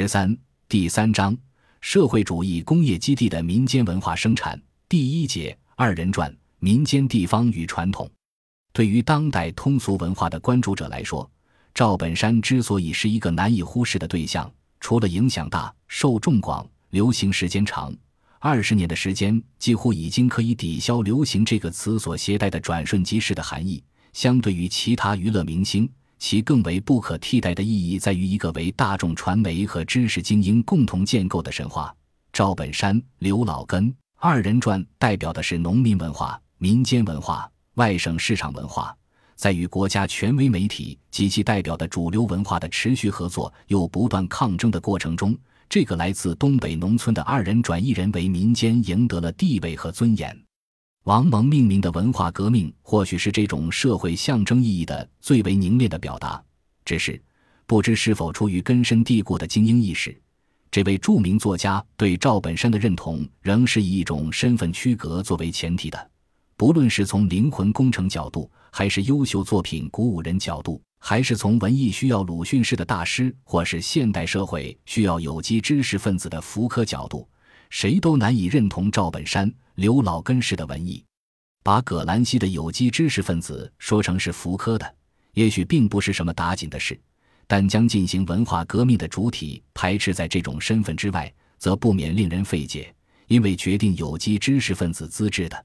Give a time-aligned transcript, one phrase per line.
[0.00, 1.36] 十三第三章
[1.80, 4.56] 社会主义工业基地的民间文化生产
[4.88, 8.08] 第一节二人转民间地方与传统。
[8.72, 11.28] 对于当代通俗文化的关注者来说，
[11.74, 14.48] 赵本山之所以是一个难以忽视的对象，
[14.78, 17.92] 除了影响大、受众广、流行时间长，
[18.38, 23.82] 二十年的时间几乎已经可以抵消“流行”这个词所携带的转瞬即逝的含义。
[24.12, 25.90] 相对于其他娱乐明星。
[26.18, 31.94] 其更为不可替代的意义在于一个为大众传媒和知识精英共同建构的神话。
[32.32, 38.94] 赵本山、刘老根二人转代表的是农民文化、民间文化、外省市场文化，
[39.34, 45.36] 在与国家权威媒体及其代表的主流文化的持续合作又不断抗争的过程中，
[45.68, 50.47] 这个来自东北农村的二人转艺人为民间赢得了地位和尊严。
[51.08, 56.44] 王蒙命名的文化革命，或许是这种社会象征意义的最为凝练的表达。
[56.84, 57.18] 只是，
[57.64, 60.14] 不知是否出于根深蒂固的精英意识，
[60.70, 66.10] 这位著名作家对赵本山的认同，仍是以一种身份区隔作为前提的。
[66.58, 77.26] 不论是从灵魂工程角度，还是优秀作品鼓舞人角度，还是从文艺需要鲁迅式的大师，或是现代社会需要有机知识分子的福柯角度。
[77.70, 81.04] 谁都难以认同赵本山、刘老根式的文艺，
[81.62, 84.94] 把葛兰西的有机知识分子说成是福柯的，
[85.34, 87.00] 也许并不是什么打紧的事，
[87.46, 92.92] 但将进行文化革命的主体排斥在这种身份之外，则不免令人费解。
[93.28, 95.64] 因为决定有机知识分子资质的，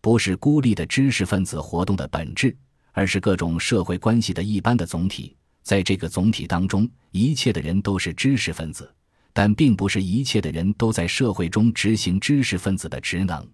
[0.00, 2.56] 不是孤立的知识分子活动的本质，
[2.90, 8.92] 而是各种社会关系的一般的总体，在这个总体当中，一切的人都是知识分子。
[9.34, 13.46] 但并不是一切的人都在社会中执行知识分子的职能。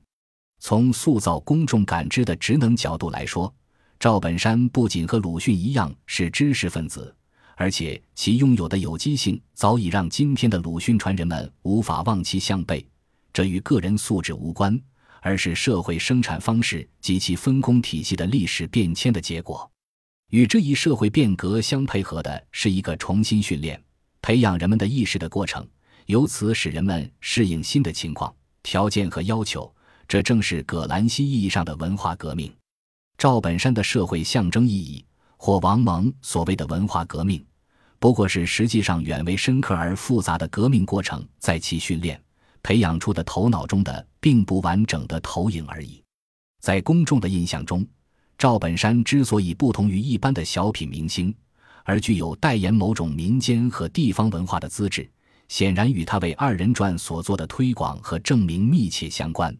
[0.60, 3.52] 从塑造公众感知的职能角度来说，
[3.98, 7.12] 赵本山不仅和鲁迅一样是知识分子，
[7.56, 12.86] 而且其拥有的有机性早已让今天的鲁迅传人们无法望其项背。
[13.32, 14.78] 这与个人素质无关，
[15.22, 19.70] 而是社会生产方式及其分工体系的历史变迁的结果。
[20.28, 23.82] 与这一社会变革相配合的是一个重新训练。
[24.22, 25.66] 培养人们的意识的过程，
[26.10, 28.34] 由此使人们适应新的情况、
[28.64, 29.72] 条件和要求。
[30.08, 32.52] 这正是葛兰西意义上的文化革命。
[33.16, 35.04] 赵本山的社会象征意义，
[35.36, 37.46] 或王蒙所谓的文化革命，
[38.00, 42.20] 不过是实际上远为深刻而复杂的革命过程在其训练、
[42.60, 46.02] 培养出的头脑中的并不完整的投影而已。
[46.60, 47.86] 在公众的印象中，
[48.36, 51.32] 赵本山之所以不同于一般的小品明星。
[51.84, 55.10] 而具有代言某种民间和地方文化的资质，
[55.50, 59.54] 显然与他为二人转所做的推广和证明密切相关。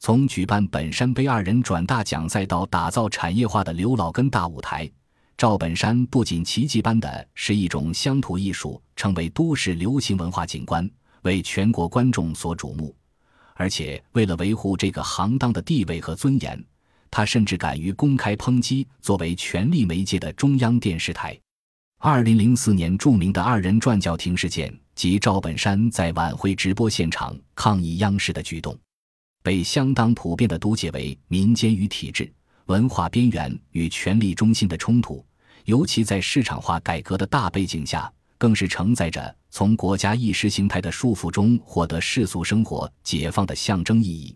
[0.00, 4.90] 从举办本山杯二人转大奖赛到打造产业化的刘老根大舞台，
[5.38, 10.90] 赵本山不仅奇迹般的是一种乡土艺术，成为都市流行文化景观，
[11.22, 12.92] 为全国观众所瞩目，
[13.54, 16.60] 而且为了维护这个行当的地位和尊严，
[17.08, 21.38] 他甚至敢于公开抨击作为权力媒介的中央电视台。
[22.02, 28.74] 二零零四年著名的二人转叫停事件及赵本山在晚会直播现场抗议央视的举动，
[29.42, 32.32] 被相当普遍的读解为民间与体制、
[32.64, 35.22] 文化边缘与权力中心的冲突。
[35.66, 44.34] 尤其在市场化改革的大背景下，更是承载着从国家意识形态的束缚中获得世俗生活解放的象征意义。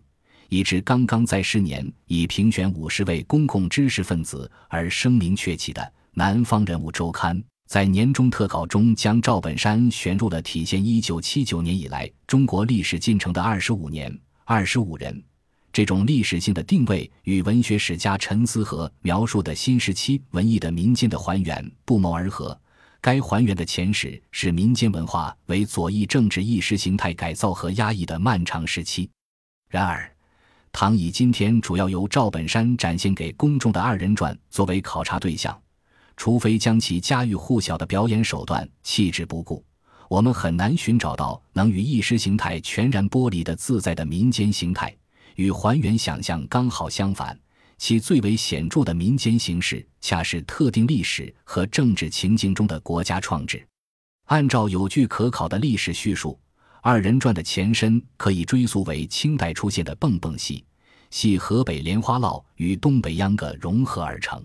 [0.49, 5.81] 以致刚刚在十年以评选五十位公共知识分子而声名鹊起的
[6.13, 7.35] 《南方人物周刊》。
[7.67, 15.23] 在年终特稿中，将赵本山选入了体现一九七九年以来中国历史进程的二十五年、二十五人。
[15.73, 22.57] 这种历史性的定位与文学史家陈思和描述的新时期文艺的民间的还原不谋而合。
[23.01, 29.09] 该还原的前史是民间文化为左翼政治意识形态改造和压抑的漫长时期。
[29.69, 30.09] 然而，
[30.71, 35.59] 唐以今天主要由赵本山展现给公众的二人转作为考察对象。
[36.17, 39.63] 除非将其家喻户晓的表演手段弃之不顾，
[40.09, 44.95] 我们很难寻找到能与意识形态全然剥离的自在的民间形态。
[45.35, 47.37] 与还原想象刚好相反，
[47.77, 53.67] 其最为显著的民间形式，恰是特定历史和政治情境中的国家创制。
[54.27, 56.39] 按照有据可考的历史叙述，
[56.81, 60.63] 二人转的前身可以追溯为清代出现的蹦蹦戏，
[61.11, 64.41] 系河北莲花落与东北秧歌融合而成。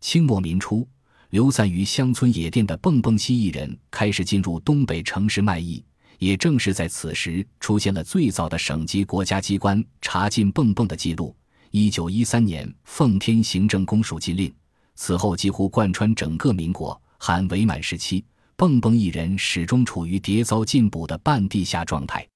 [0.00, 0.86] 清末民初。
[1.30, 5.84] 流散于乡村野店的蹦蹦戏艺人开始进入东北城市卖艺，
[6.18, 11.34] 也正是在此时出现了最早的省级国家机关查禁蹦蹦的记录。
[11.72, 14.54] 一九一三年，奉天行政公署禁令，
[14.94, 18.24] 此后几乎贯穿整个民国、汉伪满时期，
[18.56, 22.26] 蹦蹦艺人始终处于迭遭禁捕的半地下状态。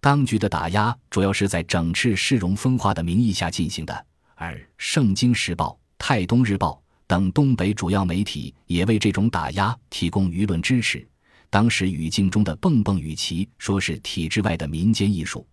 [0.00, 4.06] 当局的打压主要是在整治市容风化的名义下进行的，
[4.36, 11.06] 而《圣经时报》《泰东日报》等东北主要媒体也为这种打压提供舆论支持。
[11.48, 15.46] 当时语境中的蹦蹦，与其说是体制外的民间艺术，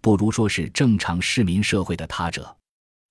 [0.00, 2.54] 不如说是正常市民社会的他者。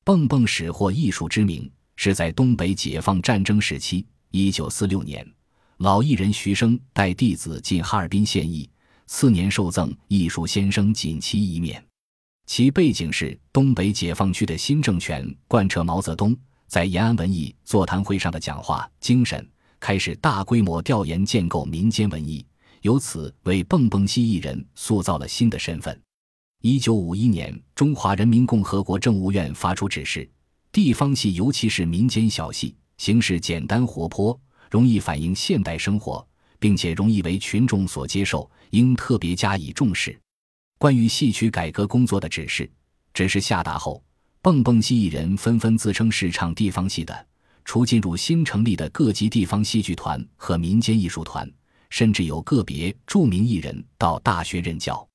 [0.03, 4.05] 蹦蹦始获艺术之名，是在东北解放战争时期。
[4.31, 5.25] 一九四六年，
[5.77, 8.69] 老艺人徐生带弟子进哈尔滨献艺。
[9.07, 11.81] 次年受赠艺术先生锦旗一面，
[12.45, 19.47] 其背景是东北解放区的新政权贯彻毛泽东在延安文艺座谈会上的讲话精神，
[19.79, 22.45] 开始大规模调研建构民间文艺，
[22.81, 25.99] 由此为蹦蹦戏艺人塑造了新的身份。
[26.61, 30.29] 一九五一年，中华人民共和国政务院发出指示，
[30.71, 34.39] 地方戏尤其是民间小戏，形式简单活泼，
[34.69, 36.27] 容易反映现代生活。
[36.59, 40.19] 并且容易为群众所接受，应特别加以重视。
[40.79, 42.67] 关于戏曲改革工作的指示，
[43.13, 44.03] 指示下达后，
[44.47, 47.27] 蹦蹦戏艺人纷纷自称是唱地方戏的，
[47.65, 51.51] 除进入新成立的各级地方戏剧团和民间艺术团，
[51.89, 55.05] 甚至有个别著名艺人到大学任教。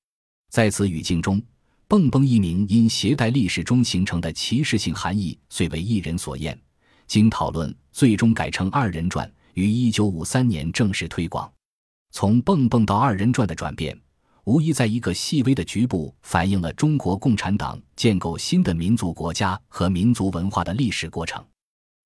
[0.51, 1.43] 在此语境中，
[1.89, 6.61] 蹦蹦一名因携带历史中形成的歧视性含义，遂为艺人所厌。
[7.07, 9.33] 经讨论，最终改成二人转。
[9.55, 11.51] 于一九五三年正式推广，
[12.11, 13.99] 从蹦蹦到二人转的转变，
[14.45, 21.45] 无疑在一个细微的局部反映了中国共产党建构新的民族国家和民族文化的历史过程。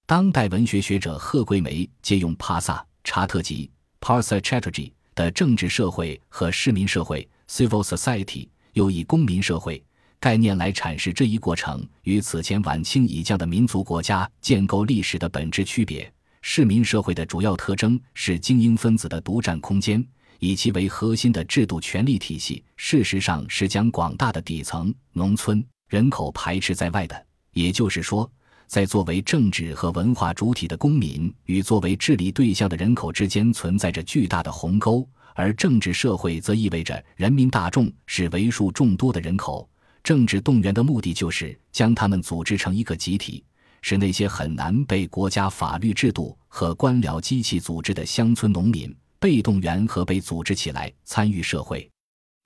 [0.06, 9.82] 当代文学学者贺桂梅借用帕萨查特吉 （Parsa Chatterjee） 的政治社会和市民社会 （Civil Society），又以公民社会
[10.20, 16.12] 概念来阐释这一过程与此前晚清以降的民族国家建构历史的本质区别。
[16.42, 20.06] 市民社会的主要特征是精英分子的独占空间，
[20.38, 27.26] 以其为核心的制度权力体系，事实上是将广大的底层农村人口排斥在外的。
[27.52, 28.30] 也就是说，
[28.66, 39.68] 在作为政治和文化主体的公民与作为治理对象的人口之间存在着巨大的鸿沟，而政治社会则意味着人民大众是为数众多的人口，
[40.02, 43.44] 政治动员的目的就是将他们组织成一个集体。
[43.82, 51.88] 使那些很难被国家法律制度和官僚机器组织的乡村农民被动员和被组织起来参与社会。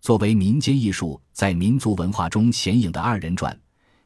[0.00, 3.58] 作为民间艺术在民族文化中显影的二人转，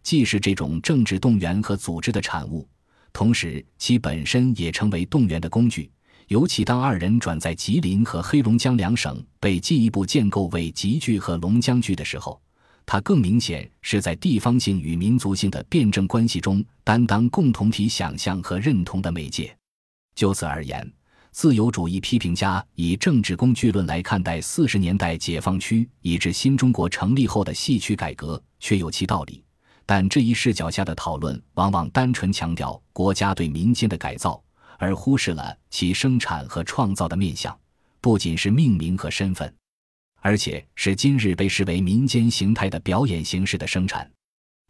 [0.02, 2.68] 既是这种政治动员和组织的产物，
[3.12, 5.90] 同时其本身也成为动员的工具。
[6.28, 12.40] 尤其当二人转在吉林和黑龙江两省被进一步建构为吉剧和龙江剧的时候。
[12.86, 19.56] 它更明显是在地方性与民族性的辩证关系中担当共同体想象和认同的媒介。
[20.14, 20.92] 就此而言，
[21.34, 29.42] 自由主义批评家以政治工具论来看待四十年代解放区以至新中国成立后的戏曲改革，确有其道理。
[29.84, 34.40] 但这一视角下的讨论，往往单纯强调国家对民间的改造，
[34.78, 37.58] 而忽视了其生产和创造的面向，
[38.00, 39.52] 不仅是命名和身份。
[40.20, 44.08] 而且是今日被视为民间形态的表演形式的生产。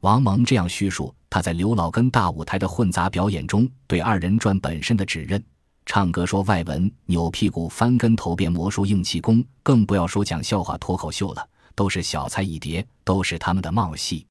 [0.01, 5.43] 王蒙这样叙述他在刘老根大舞台的混杂表演中对二人转本身的指认：
[5.87, 14.27] 唱歌说外文、扭屁股、翻跟头、变魔术、硬气功，更不要说讲笑话、脱口秀了，都是小菜一碟，都是他们的冒戏。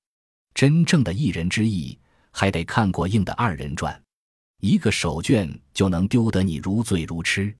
[0.53, 1.97] 真正的艺人之艺，
[2.31, 4.01] 还得看过硬的二人转，
[4.61, 7.53] 一个手绢就能丢得你如醉如痴。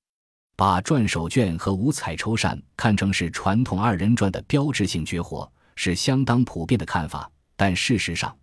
[0.56, 7.30] 把转手绢和五彩绸扇看成是传统二人转的标志性绝活，是相当普遍的看法。
[7.56, 8.36] 但事实上，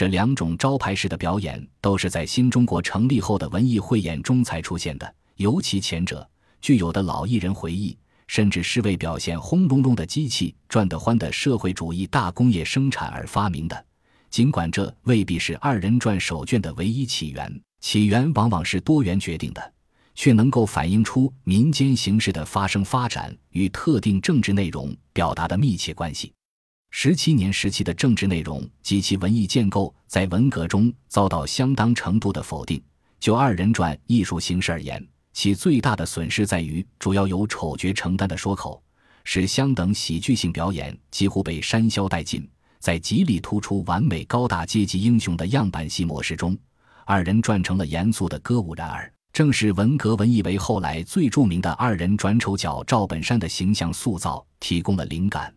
[0.00, 5.14] 这两种招牌式的表演都是在新中国成立后的文艺汇演中才出现的。
[5.36, 6.26] 尤其前者，
[6.62, 7.94] 具有的老艺人回忆，
[8.26, 13.84] 甚至是为表现轰隆隆的机器转得欢的社会主义大工业生产而发明的。
[14.30, 19.72] 尽管这未必是二人转手绢的唯一起源，起源往往是多元决定的。
[20.14, 26.32] 却能够反映出民间形式的发生发展与特定政治内容表达的密切关系。
[26.90, 32.82] 十七年时期的政治内容及其文艺建构，在文革中遭到相当程度的否定。
[33.18, 38.82] 就二人转艺术形式而言，其最大的损失在于主要由丑角承担的说口，
[39.24, 42.46] 使相等喜剧性表演几乎被删消殆尽。
[42.80, 46.56] 在极力突出完美高大阶级英雄的样板戏模式中，
[47.04, 48.74] 二人转成了严肃的歌舞。
[48.74, 49.10] 然而。
[49.32, 55.54] 正是文革文艺为后来最著名的二人转丑角赵本山的形象塑造提供了灵感。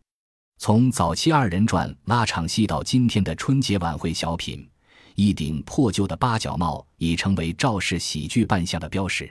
[0.57, 4.65] 从早期二人转拉场戏到今天的春节晚会小品，
[5.15, 9.29] 一顶破旧的八角帽已成为赵氏喜剧扮相的标识。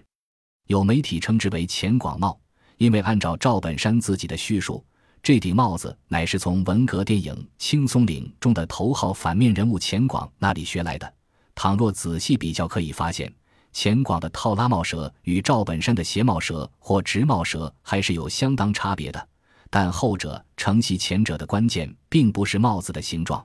[0.67, 2.39] 有媒体称之为钱广帽，
[2.77, 4.85] 因为按照赵本山自己的叙述，
[5.23, 11.15] 这顶帽子乃是从文革电影《青松岭》中的头号反面人物钱广那里学来的。
[11.55, 13.33] 倘若仔细比较，可以发现
[13.73, 19.29] 钱广的套拉帽舌与赵本山的斜帽舌或直帽舌还是有相当差别的。
[19.75, 23.43] 但后者承袭前者的关键，并不是帽子的形状，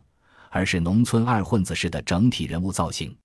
[0.50, 3.15] 而是农村二混子式的整体人物造型。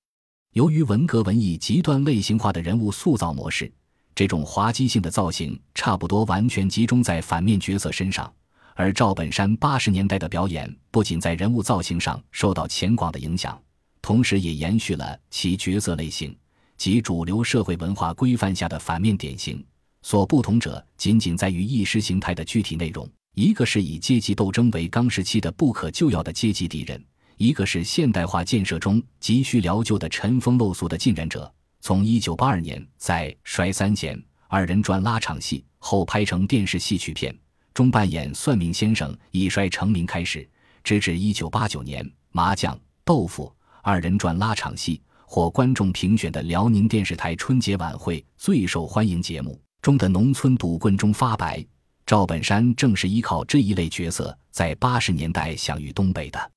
[0.53, 3.73] 由于文革文艺极端类型化的人物塑造模式，
[4.15, 8.33] 这种滑稽性的造型差不多完全集中在反面角色身上。
[8.77, 13.61] 而赵本山八十年代的表演，不仅在人物造型上受到钱广的影响，
[14.01, 16.33] 同时也延续了其角色类型
[16.77, 19.61] 及主流社会文化规范下的反面典型。
[20.03, 23.09] 所不同者，仅仅在于意识形态的具体内容。
[23.35, 27.03] 一个是以阶级斗争为纲时期的不可救药的阶级敌人，
[27.39, 31.51] 一个是现代化建设中急需疗救的尘封陋俗的浸染者。
[31.81, 34.17] 从一九八二年在《摔三弦》
[34.49, 37.35] 二人转拉场戏后拍成电视戏曲片
[37.73, 40.47] 中扮演算命先生以摔成名开始，
[40.85, 43.47] 直至一九八九年《麻将豆腐》
[43.83, 49.59] 二人转拉场戏获观众评选的辽宁电视台春节晚会最受欢迎节目。
[49.83, 51.63] 中的农村赌棍中发白，
[52.07, 56.53] 赵本山正是依靠这一类角色在八十年代享誉东北的。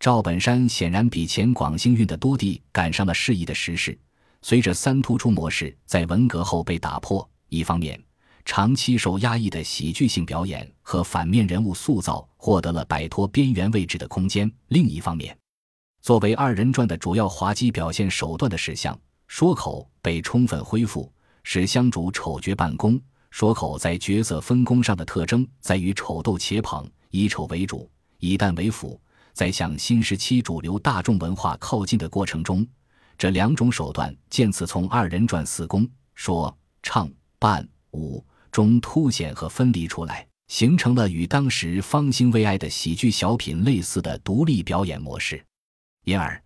[0.00, 3.96] 赵本山显然比前广幸运的多地赶上了适宜的时势。
[4.40, 8.02] 随着三突出模式在文革后被打破，一方面，
[8.46, 15.36] 长期受压抑的喜剧性表演和反面人物塑造获得了摆脱边缘位置的空间；另一方面，
[16.00, 21.12] 作为二人转的主要滑稽表现手段的史相说口被充分恢复。
[21.42, 29.00] 使香主丑角办公，说口在角色分工上的特征在于丑斗且捧，以丑为主，以旦为辅。
[29.32, 32.66] 在向新时期主流大众文化靠近的过程中，
[33.16, 45.42] 这两种手段渐次从二人转四宫说、唱、扮、舞中凸显和分离出来，形成了与当时方兴未艾的喜剧小品类似的独立表演模式。
[46.04, 46.42] 因而。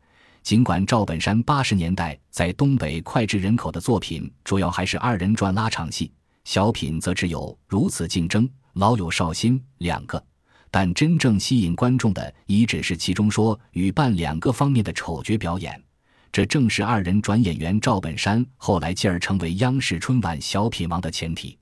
[0.46, 6.12] 尽管赵本山八十年代在东北脍炙人口的作品主要还是二人转拉场戏，
[6.44, 10.24] 小品则只有如此竞争、老友少新两个，
[10.70, 15.82] 但真正吸引观众的已只是其中说与扮两个方面的丑角表演。
[16.30, 21.58] 这正是二人转演员赵本山后来继而成为央视春晚小品王的前提。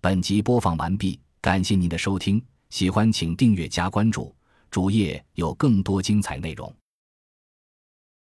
[0.00, 4.35] 本集播放完毕，感谢您的收听，喜欢请订阅加关注。
[4.70, 6.74] 主页有更多精彩内容。